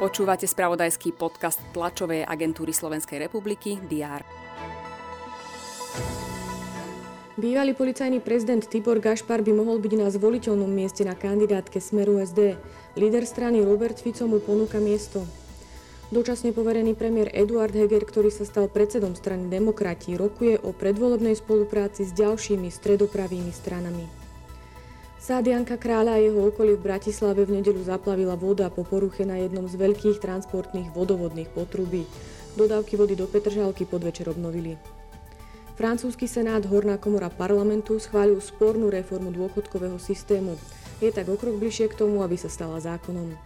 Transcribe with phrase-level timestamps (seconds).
[0.00, 4.24] Počúvate spravodajský podcast tlačovej agentúry Slovenskej republiky DR.
[7.36, 12.56] Bývalý policajný prezident Tibor Gašpar by mohol byť na zvoliteľnom mieste na kandidátke Smeru SD.
[12.96, 15.24] Líder strany Robert Fico mu ponúka miesto.
[16.12, 22.08] Dočasne poverený premiér Eduard Heger, ktorý sa stal predsedom strany Demokrati, rokuje o predvolebnej spolupráci
[22.08, 24.19] s ďalšími stredopravými stranami.
[25.20, 29.36] Sád Janka Kráľa a jeho okolie v Bratislave v nedelu zaplavila voda po poruche na
[29.36, 32.08] jednom z veľkých transportných vodovodných potrubí.
[32.56, 34.80] Dodávky vody do Petržalky podvečer obnovili.
[35.76, 40.56] Francúzsky senát Horná komora parlamentu schválil spornú reformu dôchodkového systému.
[41.04, 43.36] Je tak okrok bližšie k tomu, aby sa stala zákonom.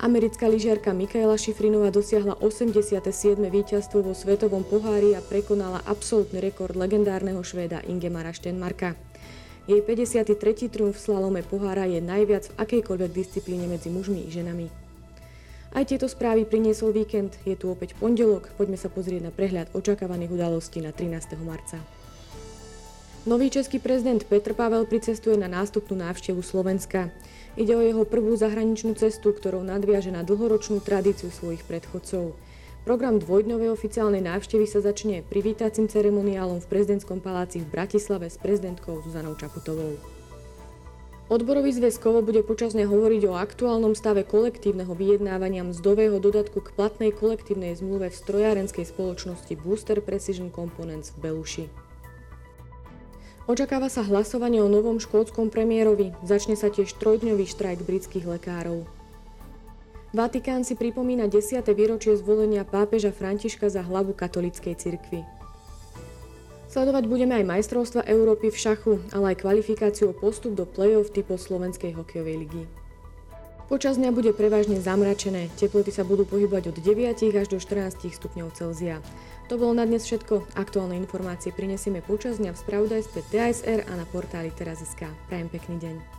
[0.00, 3.36] Americká lyžiarka Mikaela Šifrinová dosiahla 87.
[3.36, 8.96] víťazstvo vo svetovom pohári a prekonala absolútny rekord legendárneho švéda Ingemara Štenmarka.
[9.68, 10.72] Jej 53.
[10.72, 14.64] triumf v slalome pohára je najviac v akejkoľvek disciplíne medzi mužmi i ženami.
[15.76, 20.32] Aj tieto správy priniesol víkend, je tu opäť pondelok, poďme sa pozrieť na prehľad očakávaných
[20.32, 21.36] udalostí na 13.
[21.44, 21.84] marca.
[23.28, 27.12] Nový český prezident Petr Pavel pricestuje na nástupnú návštevu Slovenska.
[27.52, 32.32] Ide o jeho prvú zahraničnú cestu, ktorou nadviaže na dlhoročnú tradíciu svojich predchodcov.
[32.88, 39.04] Program dvojdňovej oficiálnej návštevy sa začne privítacím ceremoniálom v prezidentskom paláci v Bratislave s prezidentkou
[39.04, 40.00] Zuzanou Čaputovou.
[41.28, 47.12] Odborový zväz Kovo bude počasne hovoriť o aktuálnom stave kolektívneho vyjednávania mzdového dodatku k platnej
[47.12, 51.64] kolektívnej zmluve v strojárenskej spoločnosti Booster Precision Components v Beluši.
[53.52, 58.88] Očakáva sa hlasovanie o novom škótskom premiérovi, začne sa tiež trojdňový štrajk britských lekárov.
[60.08, 61.60] Vatikán si pripomína 10.
[61.76, 65.20] výročie zvolenia pápeža Františka za hlavu katolíckej cirkvi.
[66.72, 71.36] Sledovať budeme aj majstrovstva Európy v šachu, ale aj kvalifikáciu o postup do play-off typu
[71.36, 72.64] Slovenskej hokejovej ligy.
[73.68, 78.48] Počas dňa bude prevažne zamračené, teploty sa budú pohybovať od 9 až do 14 stupňov
[78.56, 79.04] Celzia.
[79.52, 80.56] To bolo na dnes všetko.
[80.56, 85.04] Aktuálne informácie prinesieme počas dňa v spravodajstve TSR a na portáli teraz.sk.
[85.28, 86.17] Prajem pekný deň.